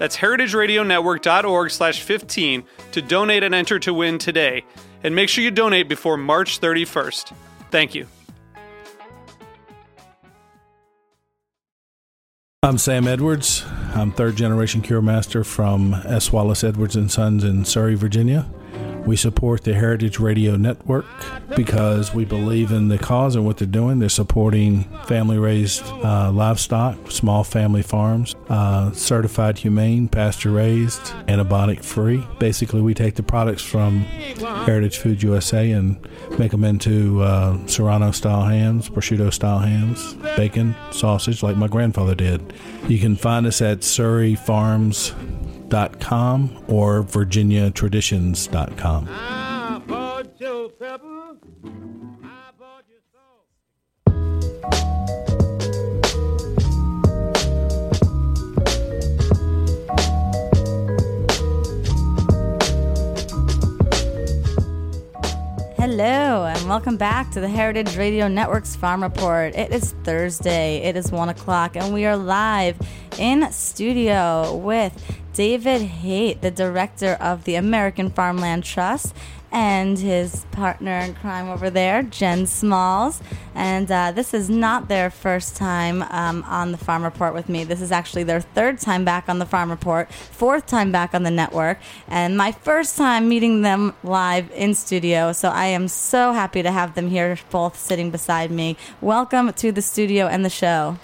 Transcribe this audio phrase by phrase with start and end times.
[0.00, 4.64] That's heritageradionetwork.org slash 15 to donate and enter to win today.
[5.04, 7.34] And make sure you donate before March 31st.
[7.70, 8.06] Thank you.
[12.62, 13.66] I'm Sam Edwards.
[13.94, 16.32] I'm third generation cure master from S.
[16.32, 18.50] Wallace Edwards and Sons in Surry, Virginia.
[19.06, 21.06] We support the Heritage Radio Network
[21.56, 23.98] because we believe in the cause and what they're doing.
[23.98, 31.82] They're supporting family raised uh, livestock, small family farms, uh, certified humane, pasture raised, antibiotic
[31.82, 32.24] free.
[32.38, 35.96] Basically, we take the products from Heritage Food USA and
[36.38, 42.14] make them into uh, Serrano style hams, prosciutto style hams, bacon, sausage, like my grandfather
[42.14, 42.52] did.
[42.86, 45.14] You can find us at Surry Farms
[46.00, 49.08] com or virginiatraditions.com.
[65.80, 69.54] Hello, and welcome back to the Heritage Radio Network's Farm Report.
[69.54, 72.76] It is Thursday, it is 1 o'clock, and we are live
[73.18, 74.92] in studio with
[75.32, 79.14] David Haight, the director of the American Farmland Trust,
[79.52, 83.20] and his partner in crime over there, Jen Smalls.
[83.54, 87.64] And uh, this is not their first time um, on the Farm Report with me.
[87.64, 91.24] This is actually their third time back on the Farm Report, fourth time back on
[91.24, 91.78] the network,
[92.08, 95.32] and my first time meeting them live in studio.
[95.32, 98.76] So I am so happy to have them here, both sitting beside me.
[99.00, 100.96] Welcome to the studio and the show.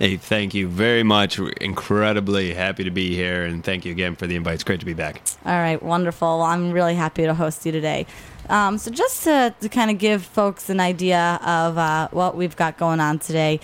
[0.00, 1.38] Hey, thank you very much.
[1.38, 4.54] We're incredibly happy to be here, and thank you again for the invite.
[4.54, 5.20] It's great to be back.
[5.44, 6.38] All right, wonderful.
[6.38, 8.06] Well, I'm really happy to host you today.
[8.48, 12.56] Um, so, just to, to kind of give folks an idea of uh, what we've
[12.56, 13.60] got going on today,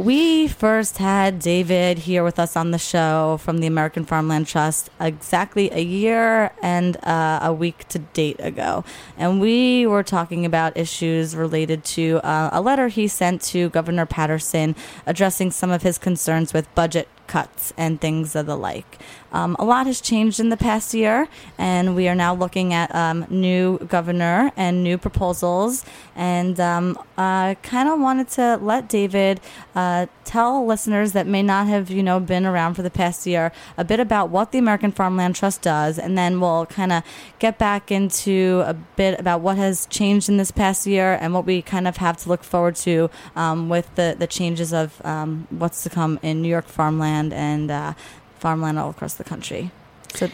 [0.00, 4.88] we first had David here with us on the show from the American Farmland Trust
[4.98, 8.82] exactly a year and uh, a week to date ago.
[9.18, 14.06] And we were talking about issues related to uh, a letter he sent to Governor
[14.06, 14.74] Paterson
[15.04, 18.98] addressing some of his concerns with budget cuts and things of the like.
[19.32, 22.92] Um, a lot has changed in the past year, and we are now looking at
[22.92, 25.84] um, new governor and new proposals.
[26.16, 29.40] And um, I kind of wanted to let David
[29.76, 33.52] uh, tell listeners that may not have, you know, been around for the past year
[33.78, 37.04] a bit about what the American Farmland Trust does, and then we'll kind of
[37.38, 41.46] get back into a bit about what has changed in this past year and what
[41.46, 45.46] we kind of have to look forward to um, with the the changes of um,
[45.50, 47.92] what's to come in New York farmland and uh,
[48.38, 49.70] farmland all across the country.
[50.14, 50.28] So.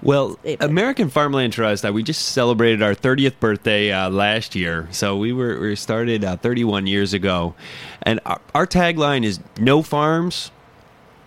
[0.00, 4.86] Well, American Farmland Trust, uh, we just celebrated our 30th birthday uh, last year.
[4.92, 7.54] So we were we started uh, 31 years ago.
[8.02, 10.52] And our, our, tagline is no farms,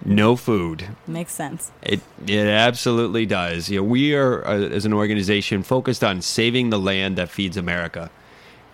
[0.05, 0.87] no food.
[1.05, 1.71] Makes sense.
[1.81, 3.69] It it absolutely does.
[3.69, 7.57] You know, we are uh, as an organization focused on saving the land that feeds
[7.57, 8.09] America.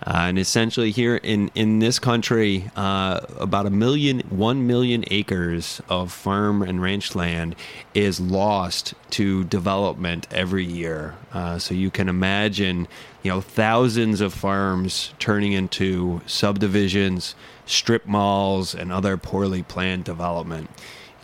[0.06, 5.82] Uh, and essentially, here in, in this country, uh, about a million, one million acres
[5.88, 7.56] of farm and ranch land
[7.94, 11.16] is lost to development every year.
[11.32, 12.86] Uh, so you can imagine,
[13.22, 17.34] you know, thousands of farms turning into subdivisions,
[17.66, 20.70] strip malls, and other poorly planned development.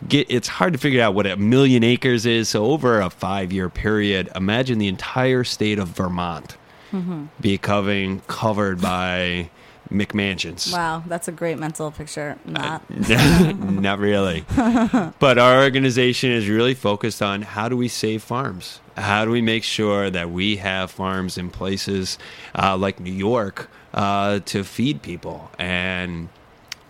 [0.05, 2.49] Get, it's hard to figure out what a million acres is.
[2.49, 6.57] So over a five year period, imagine the entire state of Vermont
[6.91, 7.25] mm-hmm.
[7.39, 9.49] becoming covered by
[9.89, 10.73] McMansions.
[10.73, 12.37] Wow, that's a great mental picture.
[12.45, 14.45] Not, uh, not really.
[15.19, 18.79] but our organization is really focused on how do we save farms?
[18.97, 22.17] How do we make sure that we have farms in places
[22.57, 26.29] uh, like New York uh, to feed people and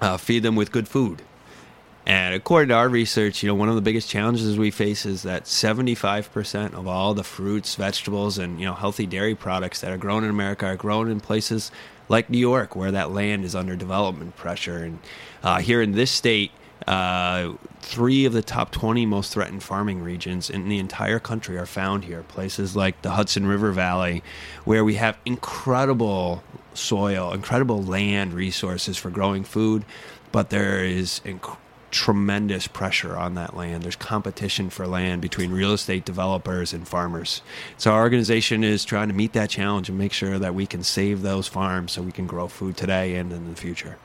[0.02, 1.22] uh, feed them with good food?
[2.06, 5.24] And according to our research, you know, one of the biggest challenges we face is
[5.24, 9.98] that 75% of all the fruits, vegetables, and, you know, healthy dairy products that are
[9.98, 11.72] grown in America are grown in places
[12.08, 14.78] like New York, where that land is under development pressure.
[14.78, 15.00] And
[15.42, 16.52] uh, here in this state,
[16.86, 21.66] uh, three of the top 20 most threatened farming regions in the entire country are
[21.66, 22.22] found here.
[22.22, 24.22] Places like the Hudson River Valley,
[24.64, 26.44] where we have incredible
[26.76, 29.86] soil, incredible land resources for growing food,
[30.32, 31.58] but there is inc-
[31.96, 33.84] tremendous pressure on that land.
[33.84, 37.42] There's competition for land between real estate developers and farmers.
[37.78, 40.84] So our organization is trying to meet that challenge and make sure that we can
[40.84, 43.98] save those farms so we can grow food today and in the future.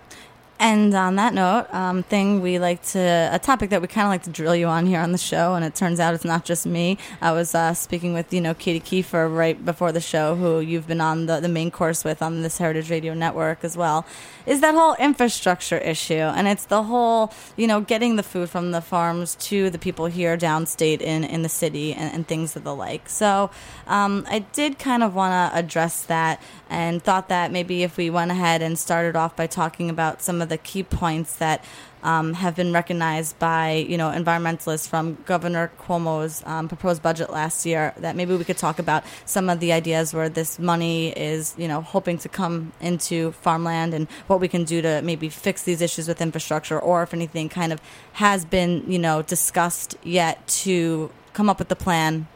[0.60, 4.10] And on that note, um, thing we like to a topic that we kind of
[4.10, 6.44] like to drill you on here on the show, and it turns out it's not
[6.44, 6.98] just me.
[7.22, 10.86] I was uh, speaking with you know Katie Kiefer right before the show, who you've
[10.86, 14.04] been on the, the main course with on this Heritage Radio Network as well.
[14.44, 18.72] Is that whole infrastructure issue, and it's the whole you know getting the food from
[18.72, 22.64] the farms to the people here downstate in in the city and, and things of
[22.64, 23.08] the like.
[23.08, 23.50] So
[23.86, 26.38] um, I did kind of want to address that
[26.70, 30.40] and thought that maybe if we went ahead and started off by talking about some
[30.40, 31.64] of the key points that
[32.02, 37.66] um, have been recognized by you know environmentalists from Governor Cuomo's um, proposed budget last
[37.66, 37.92] year.
[37.98, 41.68] That maybe we could talk about some of the ideas where this money is you
[41.68, 45.82] know hoping to come into farmland and what we can do to maybe fix these
[45.82, 47.80] issues with infrastructure, or if anything kind of
[48.14, 52.28] has been you know discussed yet to come up with the plan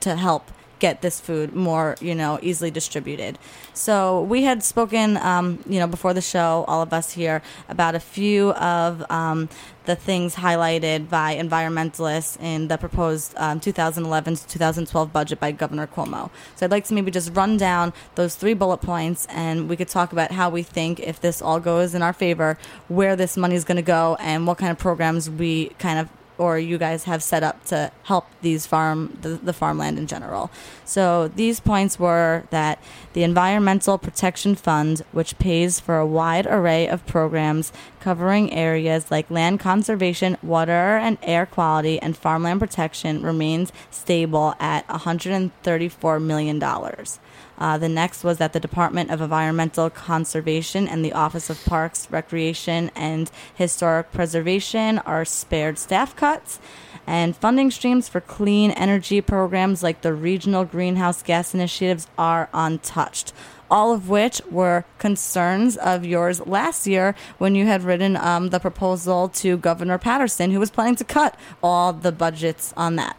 [0.00, 3.38] to help get this food more, you know, easily distributed.
[3.74, 7.94] So we had spoken, um, you know, before the show, all of us here, about
[7.94, 9.48] a few of um,
[9.86, 15.86] the things highlighted by environmentalists in the proposed um, 2011 to 2012 budget by Governor
[15.86, 16.30] Cuomo.
[16.56, 19.88] So I'd like to maybe just run down those three bullet points, and we could
[19.88, 22.58] talk about how we think, if this all goes in our favor,
[22.88, 26.08] where this money is going to go, and what kind of programs we kind of
[26.38, 30.50] or you guys have set up to help these farm the, the, farmland in general.
[30.84, 36.88] So these points were that the Environmental Protection Fund, which pays for a wide array
[36.88, 37.72] of programs
[38.06, 44.88] covering areas like land conservation, water and air quality, and farmland protection, remains stable at
[44.88, 47.18] 134 million dollars.
[47.58, 52.06] Uh, the next was that the Department of Environmental Conservation and the Office of Parks,
[52.08, 56.60] Recreation, and Historic Preservation are spared staff cuts.
[57.08, 63.32] And funding streams for clean energy programs like the regional greenhouse gas initiatives are untouched.
[63.70, 68.60] All of which were concerns of yours last year when you had written um, the
[68.60, 73.16] proposal to Governor Paterson, who was planning to cut all the budgets on that.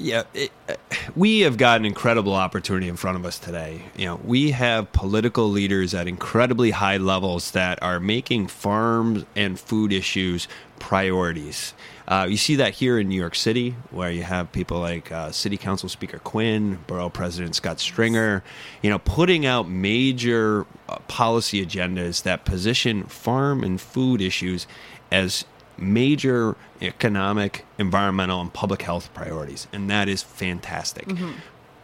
[0.00, 0.74] Yeah, it, uh,
[1.16, 3.82] we have got an incredible opportunity in front of us today.
[3.96, 9.58] You know, we have political leaders at incredibly high levels that are making farms and
[9.58, 10.46] food issues
[10.78, 11.74] priorities.
[12.08, 15.30] Uh, you see that here in New York City, where you have people like uh,
[15.30, 18.42] City Council Speaker Quinn, Borough President Scott Stringer,
[18.82, 24.66] you know, putting out major uh, policy agendas that position farm and food issues
[25.12, 25.44] as
[25.76, 31.06] major economic, environmental, and public health priorities, and that is fantastic.
[31.08, 31.32] Mm-hmm.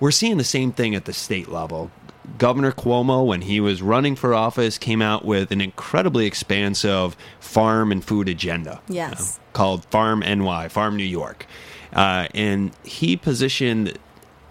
[0.01, 1.91] We're seeing the same thing at the state level.
[2.39, 7.93] Governor Cuomo, when he was running for office, came out with an incredibly expansive farm
[7.93, 8.81] and food agenda.
[8.89, 9.39] Yes.
[9.39, 11.47] Uh, called Farm NY, Farm New York.
[11.93, 13.99] Uh, and he positioned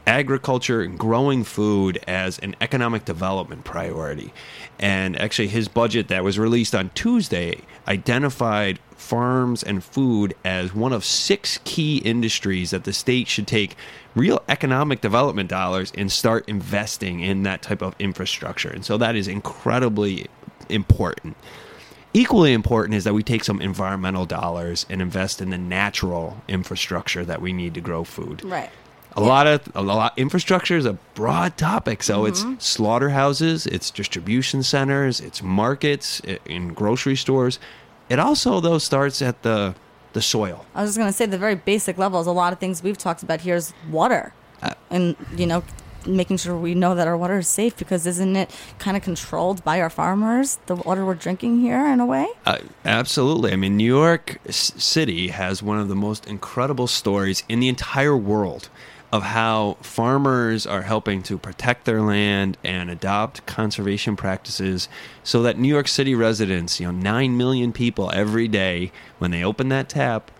[0.05, 4.33] agriculture and growing food as an economic development priority.
[4.79, 10.93] And actually, his budget that was released on Tuesday identified farms and food as one
[10.93, 13.75] of six key industries that the state should take
[14.15, 18.69] real economic development dollars and start investing in that type of infrastructure.
[18.69, 20.27] And so that is incredibly
[20.69, 21.35] important.
[22.13, 27.25] Equally important is that we take some environmental dollars and invest in the natural infrastructure
[27.25, 28.43] that we need to grow food.
[28.45, 28.69] Right
[29.15, 29.27] a yeah.
[29.27, 32.03] lot of a lot infrastructure is a broad topic.
[32.03, 32.53] So mm-hmm.
[32.53, 37.59] it's slaughterhouses it's distribution centers it's markets in grocery stores.
[38.09, 39.75] It also though starts at the
[40.13, 40.65] the soil.
[40.75, 42.27] I was just going to say the very basic levels.
[42.27, 44.33] A lot of things we've talked about here is water.
[44.61, 45.63] Uh, and you know
[46.05, 49.63] making sure we know that our water is safe because isn't it kind of controlled
[49.63, 52.27] by our farmers the water we're drinking here in a way?
[52.45, 53.53] Uh, absolutely.
[53.53, 58.17] I mean new york city has one of the most incredible stories in the entire
[58.17, 58.69] world
[59.13, 64.89] of how farmers are helping to protect their land and adopt conservation practices
[65.23, 69.43] so that New York City residents, you know, 9 million people every day, when they
[69.43, 70.31] open that tap,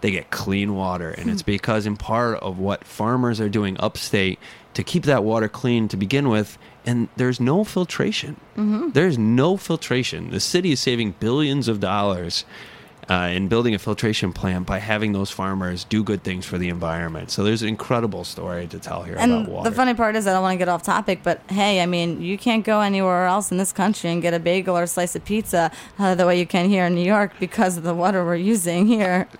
[0.00, 1.10] they get clean water.
[1.10, 1.50] And it's hmm.
[1.50, 4.38] because, in part, of what farmers are doing upstate
[4.72, 6.56] to keep that water clean to begin with.
[6.86, 8.40] And there's no filtration.
[8.56, 8.92] Mm-hmm.
[8.92, 10.30] There's no filtration.
[10.30, 12.46] The city is saving billions of dollars
[13.08, 16.68] uh, and building a filtration plant by having those farmers do good things for the
[16.68, 17.30] environment.
[17.30, 19.70] So there's an incredible story to tell here And about water.
[19.70, 22.20] the funny part is, I don't want to get off topic, but hey, I mean,
[22.20, 25.14] you can't go anywhere else in this country and get a bagel or a slice
[25.14, 28.24] of pizza uh, the way you can here in New York because of the water
[28.24, 29.28] we're using here.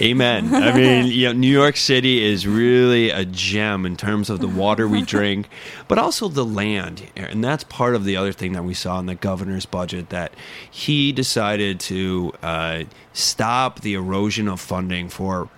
[0.00, 0.54] Amen.
[0.54, 4.48] I mean, you know, New York City is really a gem in terms of the
[4.48, 5.48] water we drink,
[5.88, 7.10] but also the land.
[7.16, 10.32] And that's part of the other thing that we saw in the governor's budget that
[10.70, 15.48] he decided to uh, stop the erosion of funding for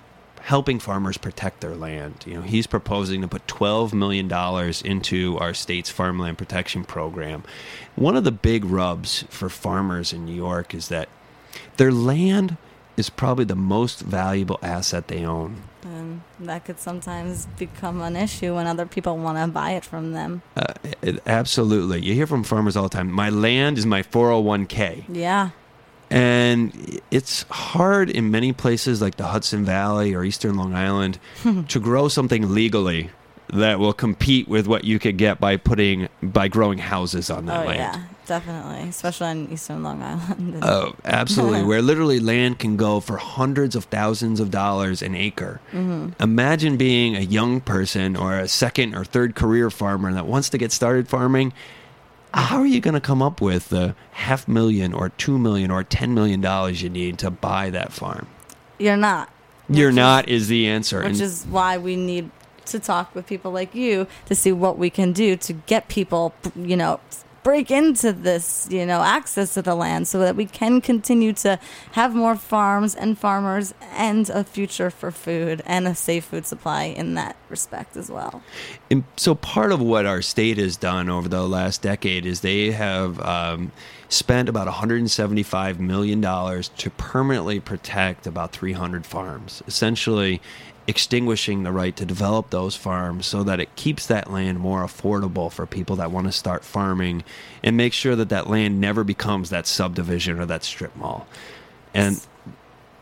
[0.43, 2.25] helping farmers protect their land.
[2.27, 7.45] You know, he's proposing to put 12 million dollars into our state's farmland protection program.
[7.95, 11.09] One of the big rubs for farmers in New York is that
[11.77, 12.57] their land
[12.97, 15.63] is probably the most valuable asset they own.
[15.83, 20.13] And that could sometimes become an issue when other people want to buy it from
[20.13, 20.43] them.
[20.57, 22.03] Uh, it- absolutely.
[22.03, 25.05] You hear from farmers all the time, my land is my 401k.
[25.09, 25.51] Yeah.
[26.11, 31.19] And it's hard in many places like the Hudson Valley or Eastern Long Island
[31.69, 33.11] to grow something legally
[33.53, 37.65] that will compete with what you could get by putting by growing houses on that
[37.65, 37.79] oh, land.
[37.79, 38.05] yeah.
[38.31, 38.89] Definitely.
[38.89, 40.61] Especially on Eastern Long Island.
[40.63, 41.65] Oh, absolutely.
[41.65, 45.61] Where literally land can go for hundreds of thousands of dollars an acre.
[45.73, 46.23] Mm-hmm.
[46.23, 50.59] Imagine being a young person or a second or third career farmer that wants to
[50.59, 51.53] get started farming.
[52.33, 55.83] How are you going to come up with the half million or two million or
[55.83, 58.29] ten million dollars you need to buy that farm?
[58.79, 59.29] You're not.
[59.69, 60.99] You're Which is- not is the answer.
[61.01, 62.31] Which And- is why we need
[62.67, 66.33] to talk with people like you to see what we can do to get people,
[66.55, 67.01] you know,
[67.43, 71.59] break into this, you know, access to the land so that we can continue to
[71.93, 76.85] have more farms and farmers and a future for food and a safe food supply
[76.85, 78.43] in that respect as well.
[78.91, 82.73] And so part of what our state has done over the last decade is they
[82.73, 83.73] have um,
[84.09, 90.41] spent about 175 million dollars to permanently protect about 300 farms, essentially
[90.91, 95.51] extinguishing the right to develop those farms so that it keeps that land more affordable
[95.51, 97.23] for people that want to start farming
[97.63, 101.29] and make sure that that land never becomes that subdivision or that strip mall.
[101.95, 102.21] And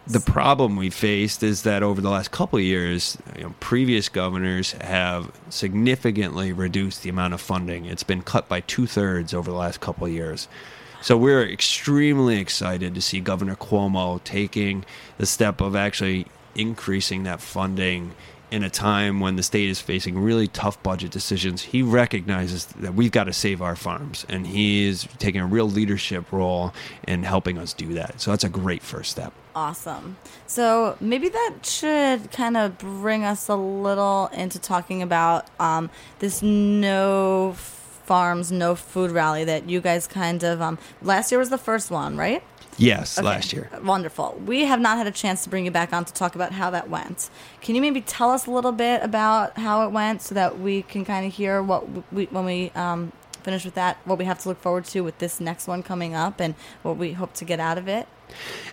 [0.07, 4.11] the problem we faced is that over the last couple of years, you know, previous
[4.11, 7.87] governors have significantly reduced the amount of funding.
[7.87, 10.47] It's been cut by two thirds over the last couple of years.
[11.01, 14.85] So we're extremely excited to see Governor Cuomo taking
[15.17, 18.13] the step of actually increasing that funding
[18.51, 21.63] in a time when the state is facing really tough budget decisions.
[21.63, 25.69] He recognizes that we've got to save our farms, and he is taking a real
[25.69, 26.73] leadership role
[27.07, 28.21] in helping us do that.
[28.21, 29.33] So that's a great first step.
[29.55, 30.17] Awesome.
[30.47, 35.91] So maybe that should kind of bring us a little into talking about um,
[36.21, 41.51] this no farms, no food rally that you guys kind of um, last year was
[41.51, 42.43] the first one, right?
[42.79, 43.69] Yes, Okay, last year.
[43.83, 44.41] Wonderful.
[44.47, 46.71] We have not had a chance to bring you back on to talk about how
[46.71, 47.29] that went.
[47.61, 50.83] Can you maybe tell us a little bit about how it went so that we
[50.83, 54.39] can kind of hear what we, when we um, finish with that, what we have
[54.41, 57.45] to look forward to with this next one coming up and what we hope to
[57.45, 58.07] get out of it?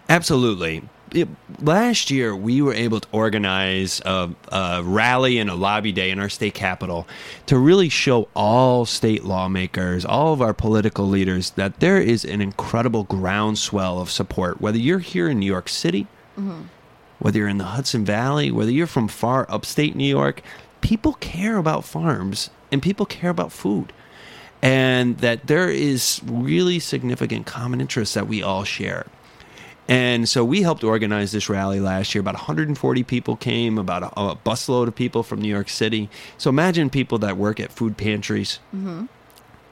[0.08, 0.84] Absolutely.
[1.16, 1.30] It-
[1.62, 6.20] last year, we were able to organize a, a rally and a lobby day in
[6.20, 7.08] our state capital
[7.46, 12.42] to really show all state lawmakers, all of our political leaders, that there is an
[12.42, 14.60] incredible groundswell of support.
[14.60, 16.08] Whether you're here in New York City,
[16.38, 16.64] mm-hmm.
[17.20, 20.42] whether you're in the Hudson Valley, whether you're from far upstate New York,
[20.82, 23.94] people care about farms and people care about food.
[24.62, 29.06] And that there is really significant common interests that we all share.
[29.88, 32.22] And so we helped organize this rally last year.
[32.22, 36.10] About 140 people came, about a, a busload of people from New York City.
[36.38, 38.60] So imagine people that work at food pantries,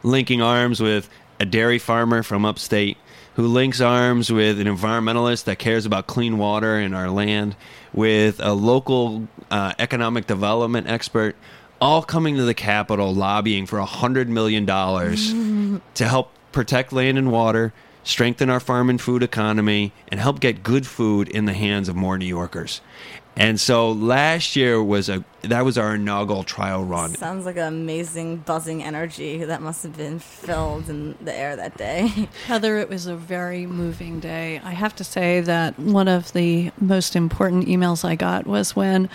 [0.03, 2.97] linking arms with a dairy farmer from upstate
[3.35, 7.55] who links arms with an environmentalist that cares about clean water in our land,
[7.91, 11.35] with a local uh, economic development expert,
[11.81, 14.65] all coming to the Capitol lobbying for $100 million
[15.95, 20.63] to help protect land and water, strengthen our farm and food economy, and help get
[20.63, 22.81] good food in the hands of more New Yorkers.
[23.35, 27.15] And so last year was a that was our inaugural trial run.
[27.15, 31.75] Sounds like an amazing buzzing energy that must have been filled in the air that
[31.75, 32.07] day.
[32.45, 34.61] Heather, it was a very moving day.
[34.63, 39.09] I have to say that one of the most important emails I got was when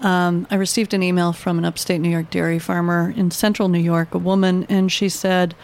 [0.00, 3.78] um, I received an email from an upstate New York dairy farmer in central New
[3.78, 5.54] York, a woman, and she said,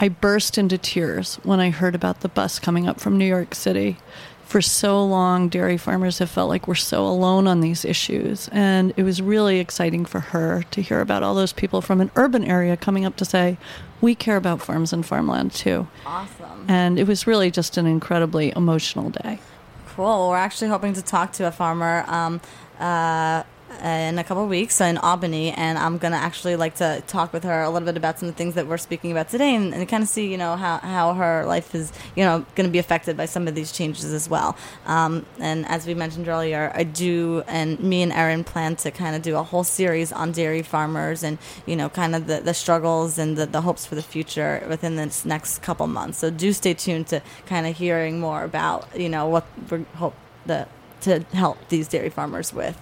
[0.00, 3.54] I burst into tears when I heard about the bus coming up from New York
[3.54, 3.96] City.
[4.44, 8.48] For so long, dairy farmers have felt like we're so alone on these issues.
[8.52, 12.10] And it was really exciting for her to hear about all those people from an
[12.14, 13.56] urban area coming up to say,
[14.00, 15.88] We care about farms and farmland too.
[16.04, 16.66] awesome.
[16.68, 19.38] And it was really just an incredibly emotional day.
[19.88, 20.28] Cool.
[20.28, 22.40] We're actually hoping to talk to a farmer um,
[22.78, 23.44] uh,
[23.82, 27.62] in a couple weeks in Albany, and I'm gonna actually like to talk with her
[27.62, 29.88] a little bit about some of the things that we're speaking about today, and, and
[29.88, 32.78] kind of see, you know, how, how her life is, you know, going to be
[32.78, 34.56] affected by some of these changes as well.
[34.86, 39.16] Um, and as we mentioned earlier, I do, and me and Erin plan to kind
[39.16, 42.54] of do a whole series on dairy farmers and you know, kind of the, the
[42.54, 46.18] struggles and the, the hopes for the future within this next couple months.
[46.18, 50.14] So do stay tuned to kind of hearing more about, you know, what we hope
[50.46, 50.66] the
[51.02, 52.80] to help these dairy farmers with.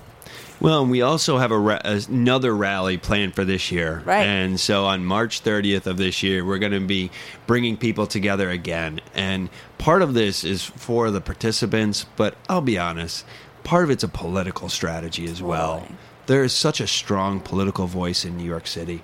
[0.62, 4.00] Well, and we also have a ra- another rally planned for this year.
[4.04, 4.24] Right.
[4.24, 7.10] And so on March 30th of this year, we're going to be
[7.48, 9.00] bringing people together again.
[9.12, 13.26] And part of this is for the participants, but I'll be honest,
[13.64, 15.80] part of it's a political strategy as well.
[15.80, 15.98] Totally.
[16.26, 19.02] There is such a strong political voice in New York City.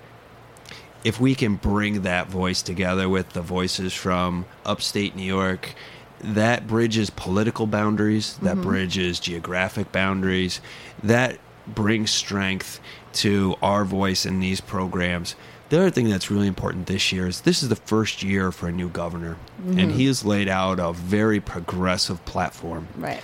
[1.03, 5.75] If we can bring that voice together with the voices from upstate New York,
[6.21, 8.63] that bridges political boundaries, that mm-hmm.
[8.63, 10.61] bridges geographic boundaries,
[11.03, 11.39] that
[11.75, 12.81] brings strength
[13.15, 15.35] to our voice in these programs.
[15.69, 18.69] The other thing that's really important this year is this is the first year for
[18.69, 19.91] a new governor, and mm-hmm.
[19.91, 23.23] he has laid out a very progressive platform Right.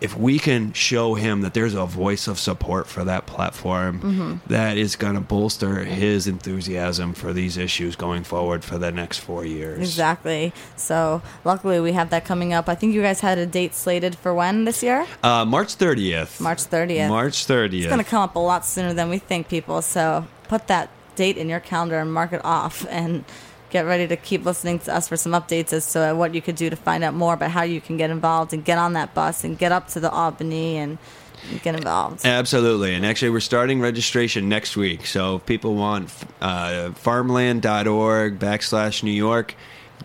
[0.00, 4.76] If we can show him that there's a voice of support for that platform that
[4.76, 9.44] is going to bolster his enthusiasm for these issues going forward for the next four
[9.44, 9.78] years.
[9.78, 10.52] Exactly.
[10.76, 12.68] So luckily we have that coming up.
[12.68, 15.06] I think you guys had a date slated for when this year?
[15.22, 16.40] Uh, March 30th.
[16.40, 17.08] March 30th.
[17.08, 17.74] March 30th.
[17.74, 19.82] It's going to come up a lot sooner than we think, people.
[19.82, 23.24] So put that date in your calendar and mark it off and
[23.70, 26.56] get ready to keep listening to us for some updates as to what you could
[26.56, 29.14] do to find out more about how you can get involved and get on that
[29.14, 30.98] bus and get up to the Albany and
[31.62, 32.24] get involved.
[32.24, 32.94] Absolutely.
[32.94, 35.06] And actually, we're starting registration next week.
[35.06, 39.54] So if people want uh, farmland.org backslash New York,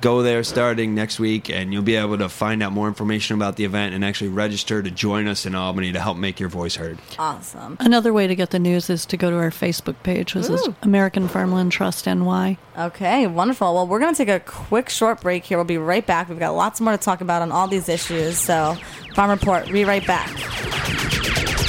[0.01, 3.55] go there starting next week, and you'll be able to find out more information about
[3.55, 6.75] the event and actually register to join us in Albany to help make your voice
[6.75, 6.99] heard.
[7.17, 7.77] Awesome.
[7.79, 10.67] Another way to get the news is to go to our Facebook page, which is
[10.81, 12.57] American Farmland Trust NY.
[12.77, 13.73] Okay, wonderful.
[13.73, 15.57] Well, we're going to take a quick short break here.
[15.57, 16.29] We'll be right back.
[16.29, 18.37] We've got lots more to talk about on all these issues.
[18.37, 18.77] So,
[19.13, 21.64] Farm Report, be right back.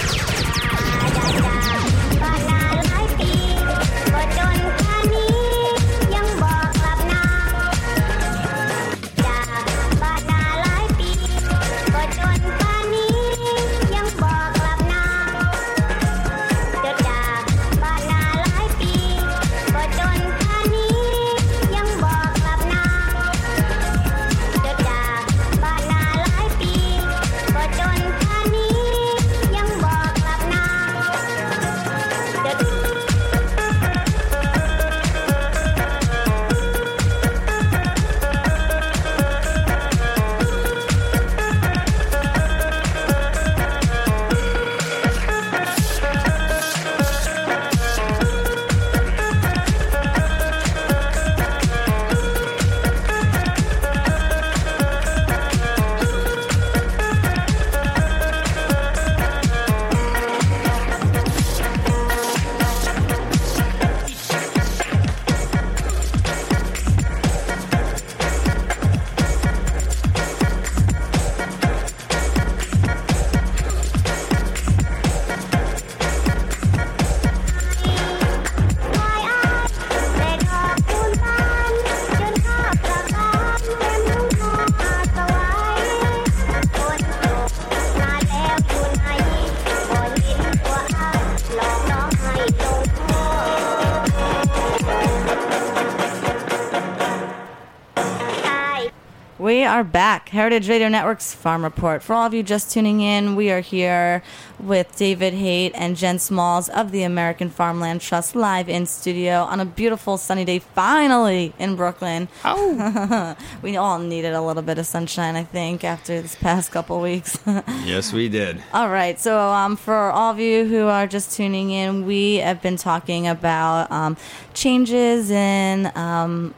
[100.36, 102.02] Heritage Radio Network's Farm Report.
[102.02, 104.22] For all of you just tuning in, we are here
[104.58, 109.60] with David Haight and Jen Smalls of the American Farmland Trust live in studio on
[109.60, 112.28] a beautiful sunny day, finally in Brooklyn.
[112.44, 113.34] Oh.
[113.62, 117.38] we all needed a little bit of sunshine, I think, after this past couple weeks.
[117.86, 118.62] Yes, we did.
[118.74, 119.18] All right.
[119.18, 123.28] So, um, for all of you who are just tuning in, we have been talking
[123.28, 124.16] about um,
[124.54, 126.52] changes in um,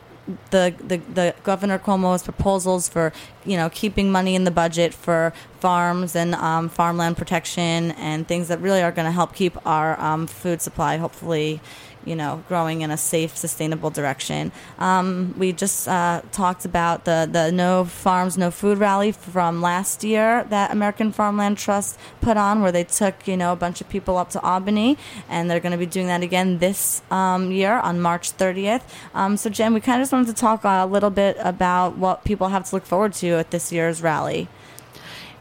[0.51, 3.13] the, the the Governor Cuomo's proposals for
[3.45, 8.49] you know keeping money in the budget for farms and um, farmland protection and things
[8.49, 11.61] that really are going to help keep our um, food supply hopefully
[12.05, 14.53] you know growing in a safe sustainable direction.
[14.79, 20.05] Um, we just uh, talked about the the no farms no food rally from last
[20.05, 23.89] year that American Farmland Trust put on where they took you know a bunch of
[23.89, 24.97] people up to Albany
[25.29, 28.83] and they're going to be doing that again this um, year on March 30th
[29.15, 32.25] um, so Jen we kind of just wanted to talk a little bit about what
[32.25, 34.49] people have to look forward to at this year's rally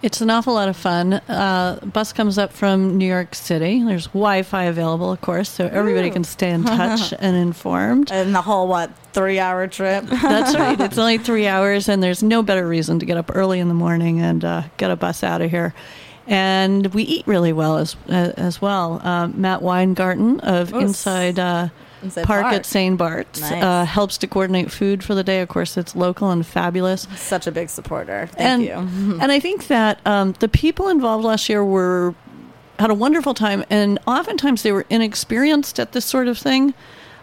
[0.03, 1.13] It's an awful lot of fun.
[1.13, 3.83] Uh, bus comes up from New York City.
[3.83, 6.13] There's Wi-Fi available, of course, so everybody Ooh.
[6.13, 8.11] can stay in touch and informed.
[8.11, 10.05] And the whole what three hour trip.
[10.05, 10.79] That's right.
[10.79, 13.73] It's only three hours, and there's no better reason to get up early in the
[13.73, 15.73] morning and uh, get a bus out of here.
[16.27, 19.01] And we eat really well as uh, as well.
[19.03, 21.71] Um, Matt Weingarten of Inside, uh, Inside
[22.13, 22.53] Park, Park.
[22.53, 22.97] at St.
[22.97, 23.63] Bart's Nice.
[23.63, 25.41] uh, helps to coordinate food for the day.
[25.41, 27.07] Of course, it's local and fabulous.
[27.15, 28.27] Such a big supporter.
[28.33, 29.17] Thank and, you.
[29.21, 32.13] and I think that um, the people involved last year were
[32.79, 36.73] had a wonderful time, and oftentimes they were inexperienced at this sort of thing.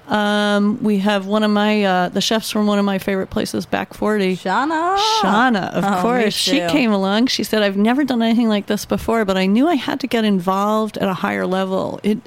[0.08, 3.64] Um, we have one of my uh, the chefs from one of my favorite places,
[3.64, 4.36] Back Forty.
[4.36, 4.98] Shauna.
[5.22, 6.34] Shauna, of Oh, course.
[6.34, 7.28] She came along.
[7.28, 10.06] She said, "I've never done anything like this before, but I knew I had to
[10.06, 12.00] get involved at a higher level.
[12.02, 12.18] It,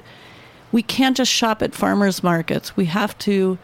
[0.72, 2.76] we can't just shop at farmers markets.
[2.76, 3.58] We have to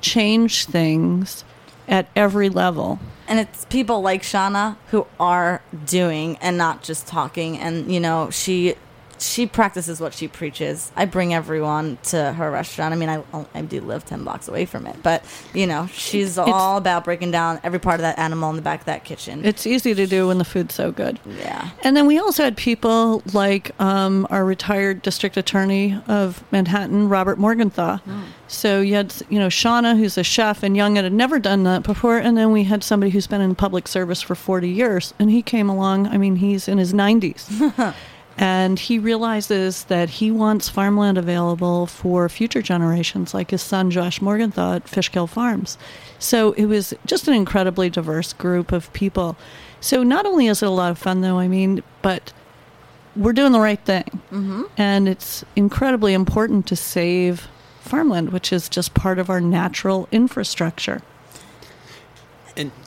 [0.00, 1.44] change things
[1.88, 7.58] at every level." And it's people like Shauna who are doing and not just talking.
[7.58, 8.76] And you know, she
[9.18, 10.90] she practices what she preaches.
[10.96, 12.92] I bring everyone to her restaurant.
[12.92, 13.22] I mean, I
[13.54, 15.24] I do live ten blocks away from it, but
[15.54, 18.80] you know, she's all about breaking down every part of that animal in the back
[18.80, 19.44] of that kitchen.
[19.44, 21.18] It's easy to do when the food's so good.
[21.38, 21.70] yeah.
[21.82, 27.38] And then we also had people like um, our retired district attorney of Manhattan, Robert
[27.38, 27.98] Morgenthau.
[28.48, 31.64] So you had, you know, Shauna, who's a chef and young and had never done
[31.64, 32.18] that before.
[32.18, 35.14] And then we had somebody who's been in public service for 40 years.
[35.18, 37.94] And he came along, I mean, he's in his 90s.
[38.38, 44.20] and he realizes that he wants farmland available for future generations, like his son, Josh
[44.20, 45.78] Morgenthau at Fishkill Farms.
[46.18, 49.36] So it was just an incredibly diverse group of people.
[49.80, 52.32] So not only is it a lot of fun, though, I mean, but
[53.14, 54.20] we're doing the right thing.
[54.30, 54.64] Mm-hmm.
[54.76, 57.48] And it's incredibly important to save
[57.80, 61.00] farmland, which is just part of our natural infrastructure.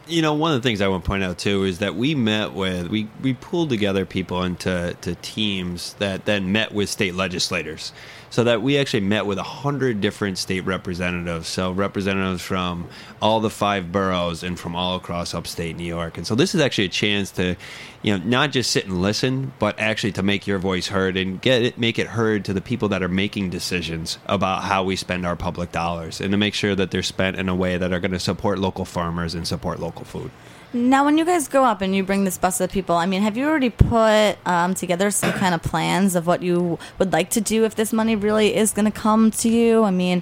[0.10, 2.16] You know, one of the things I want to point out too is that we
[2.16, 7.14] met with we we pulled together people into to teams that then met with state
[7.14, 7.94] legislators,
[8.32, 11.48] so that we actually met with a hundred different state representatives.
[11.48, 12.90] So representatives from
[13.22, 16.18] all the five boroughs and from all across upstate New York.
[16.18, 17.56] And so this is actually a chance to,
[18.02, 21.42] you know, not just sit and listen, but actually to make your voice heard and
[21.42, 24.96] get it make it heard to the people that are making decisions about how we
[24.96, 27.92] spend our public dollars and to make sure that they're spent in a way that
[27.92, 30.32] are going to support local farmers and support local food.
[30.72, 33.24] Now, when you guys go up and you bring this bus of people, I mean,
[33.24, 37.32] have you already put um, together some kind of plans of what you would like
[37.32, 39.84] to do if this money really is going to come to you?
[39.84, 40.22] I mean,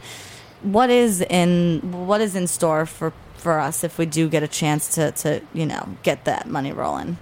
[0.63, 4.47] what is in what is in store for for us if we do get a
[4.47, 7.17] chance to to you know get that money rolling?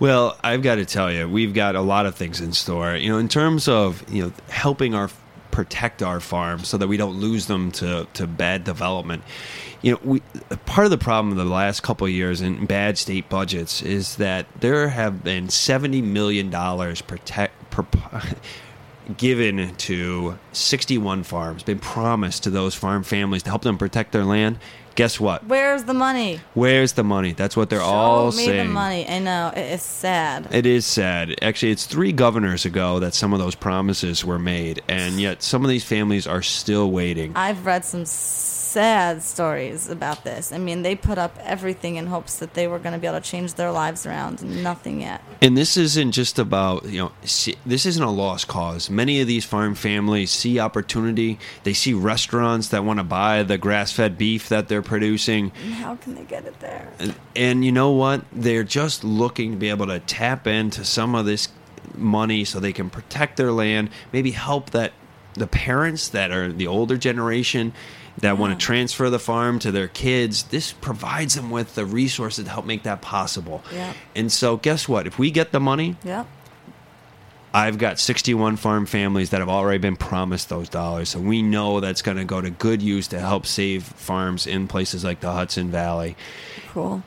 [0.00, 2.94] Well, I've got to tell you, we've got a lot of things in store.
[2.94, 5.10] You know, in terms of you know helping our
[5.50, 9.24] protect our farms so that we don't lose them to to bad development.
[9.82, 10.22] You know, we
[10.66, 14.16] part of the problem of the last couple of years in bad state budgets is
[14.16, 17.70] that there have been seventy million dollars protect.
[17.70, 17.84] Per,
[19.16, 24.22] given to 61 farms been promised to those farm families to help them protect their
[24.24, 24.58] land
[24.98, 26.40] guess what Where's the money?
[26.54, 29.08] where's the money that's what they're Show all me saying the money.
[29.08, 30.48] I know it's sad.
[30.52, 31.36] it is sad.
[31.40, 35.62] Actually, it's three governors ago that some of those promises were made, and yet some
[35.64, 37.32] of these families are still waiting.
[37.36, 38.04] I've read some
[38.68, 40.52] sad stories about this.
[40.52, 43.20] I mean, they put up everything in hopes that they were going to be able
[43.20, 45.22] to change their lives around, and nothing yet.
[45.40, 48.90] And this isn't just about, you know, this isn't a lost cause.
[48.90, 51.38] Many of these farm families see opportunity.
[51.62, 55.52] They see restaurants that want to buy the grass fed beef that they're producing.
[55.64, 56.92] And how can they get it there?
[56.98, 58.24] And, and you know what?
[58.32, 61.48] They're just looking to be able to tap into some of this
[61.94, 64.92] money so they can protect their land, maybe help that
[65.34, 67.72] the parents that are the older generation
[68.18, 70.44] that want to transfer the farm to their kids.
[70.44, 73.62] This provides them with the resources to help make that possible.
[73.72, 73.92] Yeah.
[74.16, 75.06] And so guess what?
[75.06, 76.26] If we get the money, Yep.
[77.54, 81.08] I've got 61 farm families that have already been promised those dollars.
[81.08, 84.68] So we know that's going to go to good use to help save farms in
[84.68, 86.14] places like the Hudson Valley
[86.72, 87.02] Cool.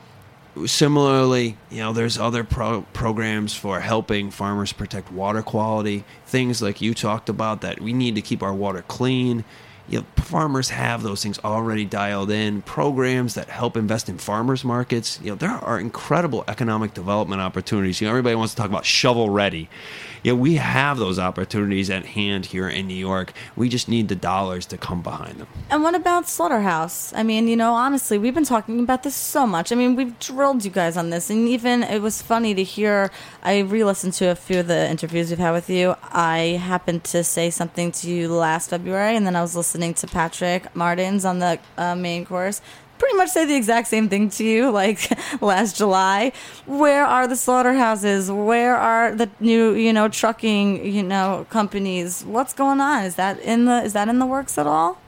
[0.66, 6.04] similarly, you know, there's other pro- programs for helping farmers protect water quality.
[6.26, 9.44] Things like you talked about that we need to keep our water clean.
[9.88, 12.62] You know, farmers have those things already dialed in.
[12.62, 15.18] Programs that help invest in farmers markets.
[15.22, 18.00] You know, there are incredible economic development opportunities.
[18.00, 19.68] You know, everybody wants to talk about shovel ready.
[20.24, 23.32] Know, we have those opportunities at hand here in New York.
[23.56, 25.48] We just need the dollars to come behind them.
[25.68, 27.12] And what about Slaughterhouse?
[27.12, 29.72] I mean, you know, honestly, we've been talking about this so much.
[29.72, 33.10] I mean, we've drilled you guys on this, and even it was funny to hear.
[33.42, 35.96] I re-listened to a few of the interviews we've had with you.
[36.12, 40.06] I happened to say something to you last February, and then I was listening to
[40.06, 42.60] Patrick Martins on the uh, main course.
[42.98, 45.10] pretty much say the exact same thing to you like
[45.42, 46.32] last July.
[46.66, 48.30] Where are the slaughterhouses?
[48.30, 52.24] Where are the new, you know, trucking, you know, companies?
[52.24, 53.04] What's going on?
[53.04, 54.98] Is that in the is that in the works at all?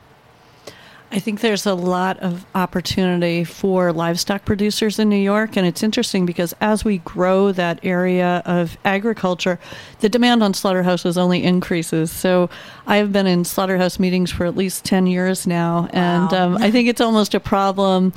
[1.12, 5.56] I think there's a lot of opportunity for livestock producers in New York.
[5.56, 9.60] And it's interesting because as we grow that area of agriculture,
[10.00, 12.10] the demand on slaughterhouses only increases.
[12.10, 12.50] So
[12.86, 15.88] I have been in slaughterhouse meetings for at least 10 years now.
[15.92, 18.12] And um, I think it's almost a problem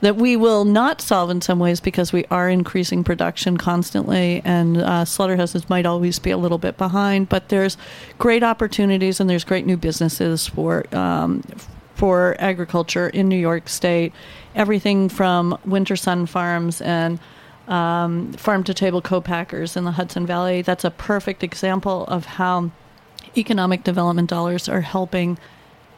[0.00, 4.76] that we will not solve in some ways because we are increasing production constantly and
[4.76, 7.76] uh, slaughterhouses might always be a little bit behind but there's
[8.16, 11.42] great opportunities and there's great new businesses for um,
[11.98, 14.12] for agriculture in New York State.
[14.54, 17.18] Everything from winter sun farms and
[17.66, 20.62] um, farm to table co-packers in the Hudson Valley.
[20.62, 22.70] That's a perfect example of how
[23.36, 25.38] economic development dollars are helping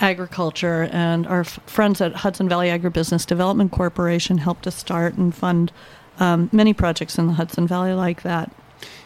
[0.01, 0.89] agriculture.
[0.91, 5.71] And our f- friends at Hudson Valley Agribusiness Development Corporation helped us start and fund
[6.19, 8.51] um, many projects in the Hudson Valley like that.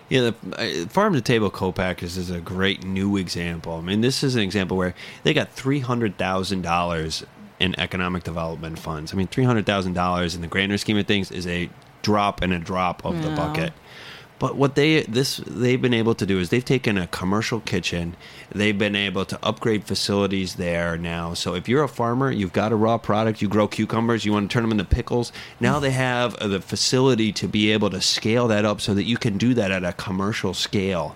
[0.09, 3.79] Yeah, the uh, farm to table co-packers is a great new example.
[3.79, 7.25] I mean, this is an example where they got three hundred thousand dollars
[7.59, 9.15] in economic development funds.
[9.15, 11.71] I mean, three hundred thousand dollars in the grander scheme of things is a
[12.03, 13.73] drop in a drop of the bucket.
[14.41, 18.17] But what they this they've been able to do is they've taken a commercial kitchen,
[18.53, 21.35] they've been able to upgrade facilities there now.
[21.35, 24.51] So if you're a farmer, you've got a raw product, you grow cucumbers, you want
[24.51, 25.33] to turn them into pickles.
[25.61, 29.05] Now they have uh, the facility to be able to scale that up so that
[29.05, 31.15] you can do that at a commercial scale.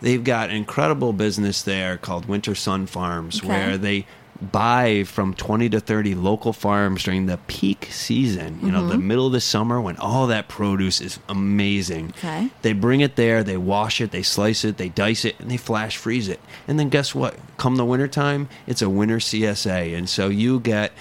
[0.00, 3.48] They've got incredible business there called Winter Sun Farms Okay.
[3.48, 4.06] where they
[4.50, 9.06] buy from 20 to 30 local farms during the peak season, you know, the mm-hmm.
[9.06, 12.08] middle of the summer when all that produce is amazing.
[12.18, 12.50] Okay.
[12.62, 15.56] They bring it there, they wash it, they slice it, they dice it, and they
[15.56, 16.40] flash freeze it.
[16.66, 17.36] And then guess what?
[17.56, 19.96] Come the wintertime, it's a winter CSA.
[19.96, 20.92] And so you get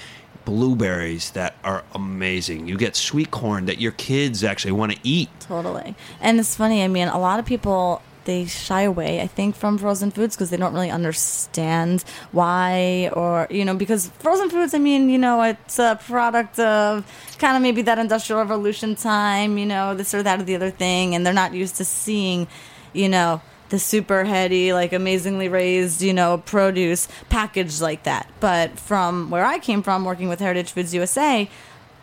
[0.45, 2.67] blueberries that are amazing.
[2.67, 5.29] You get sweet corn that your kids actually want to eat.
[5.39, 5.95] Totally.
[6.19, 9.77] And it's funny, I mean, a lot of people they shy away, I think, from
[9.77, 14.79] frozen foods because they don't really understand why or, you know, because frozen foods, I
[14.79, 17.05] mean, you know, it's a product of
[17.39, 20.71] kind of maybe that industrial revolution time, you know, this or that or the other
[20.71, 22.47] thing, and they're not used to seeing,
[22.93, 28.29] you know, the super heady, like amazingly raised, you know, produce packaged like that.
[28.39, 31.49] But from where I came from, working with Heritage Foods USA,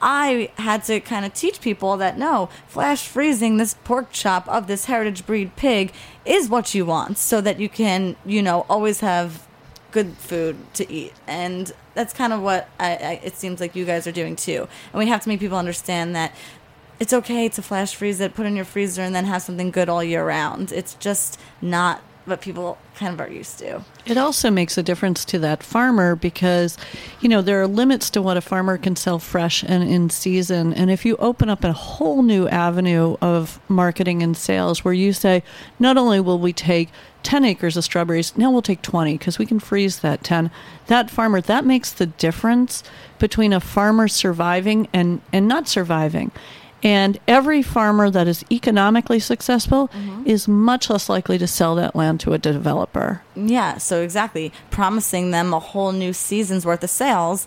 [0.00, 4.66] I had to kind of teach people that no, flash freezing this pork chop of
[4.66, 5.92] this heritage breed pig
[6.24, 9.46] is what you want so that you can, you know, always have
[9.90, 11.14] good food to eat.
[11.26, 14.68] And that's kind of what I, I, it seems like you guys are doing too.
[14.92, 16.32] And we have to make people understand that
[17.00, 19.70] it's okay to flash freeze it, put it in your freezer, and then have something
[19.70, 20.72] good all year round.
[20.72, 23.82] It's just not what people kind of are used to.
[24.06, 26.76] It also makes a difference to that farmer because,
[27.20, 30.72] you know, there are limits to what a farmer can sell fresh and in season.
[30.72, 35.12] And if you open up a whole new avenue of marketing and sales where you
[35.12, 35.42] say,
[35.78, 36.90] not only will we take
[37.22, 40.50] 10 acres of strawberries, now we'll take 20 because we can freeze that 10.
[40.86, 42.82] That farmer, that makes the difference
[43.18, 46.30] between a farmer surviving and, and not surviving.
[46.82, 50.22] And every farmer that is economically successful mm-hmm.
[50.26, 53.22] is much less likely to sell that land to a developer.
[53.34, 54.52] Yeah, so exactly.
[54.70, 57.46] Promising them a whole new season's worth of sales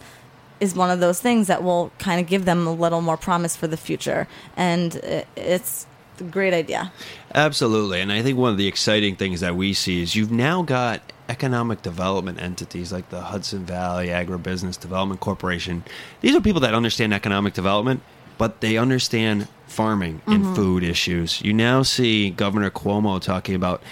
[0.59, 3.55] is one of those things that will kind of give them a little more promise
[3.55, 4.27] for the future.
[4.57, 4.95] And
[5.35, 5.87] it's
[6.19, 6.91] a great idea.
[7.33, 8.01] Absolutely.
[8.01, 11.01] And I think one of the exciting things that we see is you've now got
[11.29, 15.83] economic development entities like the Hudson Valley Agribusiness Development Corporation.
[16.19, 18.03] These are people that understand economic development,
[18.41, 20.55] but they understand farming and mm-hmm.
[20.55, 21.43] food issues.
[21.43, 23.83] You now see Governor Cuomo talking about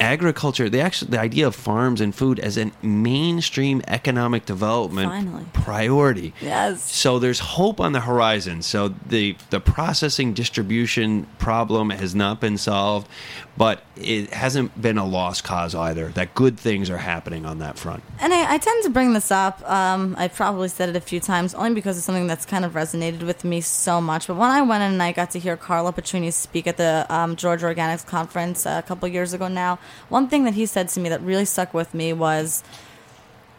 [0.00, 5.44] agriculture, the actual the idea of farms and food as a mainstream economic development Finally.
[5.52, 6.32] priority.
[6.40, 6.90] Yes.
[6.90, 8.62] So there's hope on the horizon.
[8.62, 13.08] So the the processing distribution problem has not been solved,
[13.56, 16.08] but it hasn't been a lost cause either.
[16.08, 18.02] That good things are happening on that front.
[18.20, 19.68] And I, I tend to bring this up.
[19.68, 22.72] Um, I've probably said it a few times, only because it's something that's kind of
[22.72, 24.28] resonated with me so much.
[24.28, 27.06] But when I went in and I got to hear Carlo Petrini speak at the
[27.08, 29.78] um, Georgia Organics Conference uh, a couple years ago now,
[30.08, 32.62] one thing that he said to me that really stuck with me was,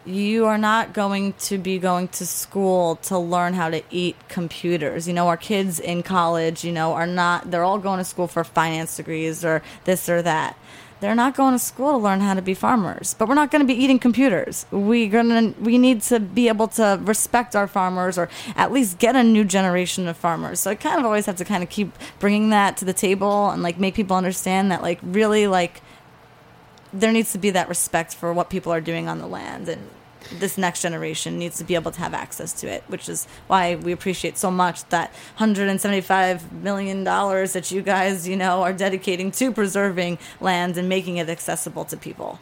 [0.06, 5.06] you are not going to be going to school to learn how to eat computers.
[5.06, 8.26] You know, our kids in college, you know, are not, they're all going to school
[8.26, 10.56] for finance degrees or this or that.
[11.00, 13.60] They're not going to school to learn how to be farmers, but we're not going
[13.60, 14.66] to be eating computers.
[14.70, 19.16] We're gonna we need to be able to respect our farmers, or at least get
[19.16, 20.60] a new generation of farmers.
[20.60, 23.48] So I kind of always have to kind of keep bringing that to the table
[23.48, 25.80] and like make people understand that like really like
[26.92, 29.88] there needs to be that respect for what people are doing on the land and
[30.38, 33.74] this next generation needs to be able to have access to it, which is why
[33.74, 39.30] we appreciate so much that 175 million dollars that you guys, you know, are dedicating
[39.32, 42.38] to preserving land and making it accessible to people.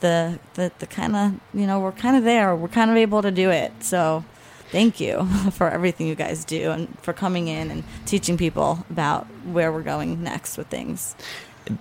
[0.00, 2.54] the the, the kind of you know we're kind of there.
[2.56, 3.72] We're kind of able to do it.
[3.80, 4.24] So
[4.70, 9.26] thank you for everything you guys do and for coming in and teaching people about
[9.44, 11.14] where we're going next with things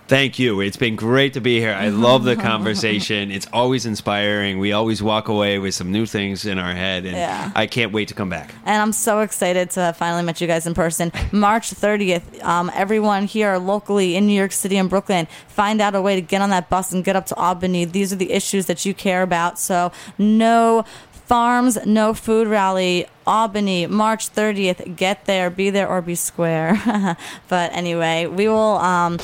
[0.07, 0.61] Thank you.
[0.61, 1.73] It's been great to be here.
[1.73, 3.31] I love the conversation.
[3.31, 4.59] It's always inspiring.
[4.59, 7.51] We always walk away with some new things in our head, and Yeah.
[7.55, 8.53] I can't wait to come back.
[8.65, 11.11] And I'm so excited to finally meet you guys in person.
[11.31, 16.01] March 30th, um, everyone here locally in New York City and Brooklyn, find out a
[16.01, 17.85] way to get on that bus and get up to Albany.
[17.85, 19.57] These are the issues that you care about.
[19.57, 20.85] So, no
[21.25, 23.07] farms, no food rally.
[23.25, 24.95] Albany, March 30th.
[24.95, 27.15] Get there, be there, or be square.
[27.47, 28.77] but anyway, we will.
[28.77, 29.19] Um,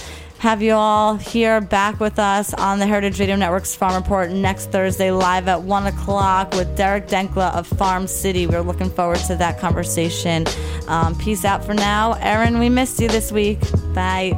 [0.46, 4.72] have you all here back with us on the Heritage Radio Network's Farm Report next
[4.72, 8.46] Thursday, live at 1 o'clock with Derek Denckla of Farm City.
[8.46, 10.46] We're looking forward to that conversation.
[10.88, 12.14] Um, peace out for now.
[12.20, 13.60] Erin, we missed you this week.
[13.96, 14.38] Bye.